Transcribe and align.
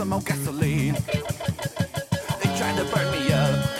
some 0.00 0.08
more 0.08 0.20
gasoline. 0.22 0.94
They 0.94 2.56
tried 2.56 2.76
to 2.78 2.84
burn 2.90 3.10
me 3.10 3.32
up. 3.34 3.79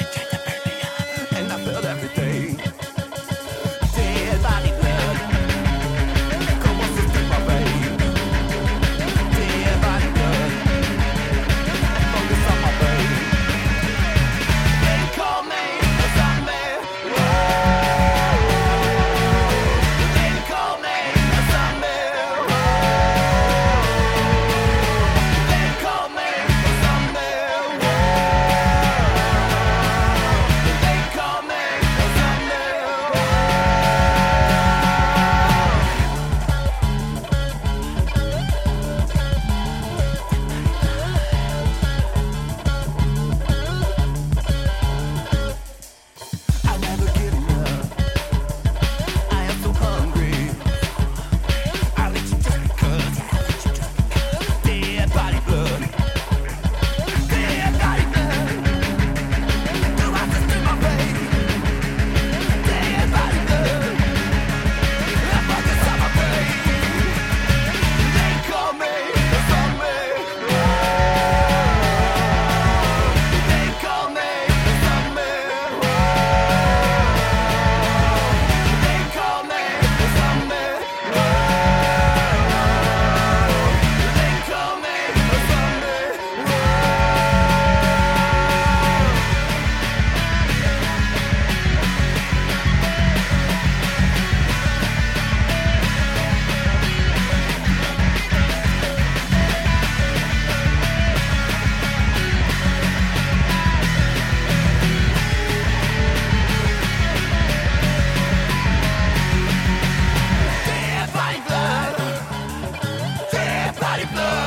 love. 114.12 114.39